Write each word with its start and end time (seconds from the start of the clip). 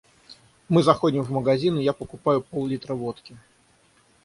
Мы 0.67 0.81
заходим 0.81 1.21
в 1.21 1.29
магазин, 1.29 1.77
и 1.77 1.83
я 1.83 1.93
покупаю 1.93 2.41
пол-литра 2.41 2.95
водки. 2.95 3.37